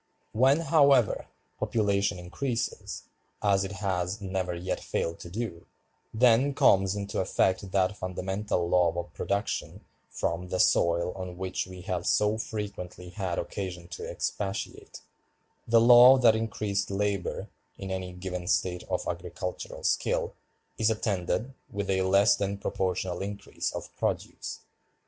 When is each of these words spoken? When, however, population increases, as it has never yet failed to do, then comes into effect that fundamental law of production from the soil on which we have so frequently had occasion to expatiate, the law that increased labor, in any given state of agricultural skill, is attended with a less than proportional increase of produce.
When, 0.31 0.61
however, 0.61 1.27
population 1.59 2.17
increases, 2.17 3.03
as 3.43 3.63
it 3.63 3.73
has 3.73 4.19
never 4.19 4.55
yet 4.55 4.79
failed 4.79 5.19
to 5.19 5.29
do, 5.29 5.67
then 6.11 6.55
comes 6.55 6.95
into 6.95 7.19
effect 7.21 7.69
that 7.69 7.95
fundamental 7.95 8.67
law 8.67 8.91
of 8.95 9.13
production 9.13 9.85
from 10.09 10.47
the 10.47 10.59
soil 10.59 11.13
on 11.15 11.37
which 11.37 11.67
we 11.67 11.81
have 11.81 12.07
so 12.07 12.39
frequently 12.39 13.09
had 13.09 13.37
occasion 13.37 13.87
to 13.89 14.09
expatiate, 14.09 15.01
the 15.67 15.79
law 15.79 16.17
that 16.17 16.35
increased 16.35 16.89
labor, 16.89 17.49
in 17.77 17.91
any 17.91 18.11
given 18.11 18.47
state 18.47 18.81
of 18.89 19.07
agricultural 19.07 19.83
skill, 19.83 20.33
is 20.79 20.89
attended 20.89 21.53
with 21.69 21.91
a 21.91 22.01
less 22.01 22.35
than 22.35 22.57
proportional 22.57 23.21
increase 23.21 23.71
of 23.71 23.95
produce. 23.97 24.61